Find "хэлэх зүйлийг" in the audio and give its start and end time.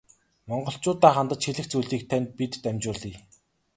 1.45-2.03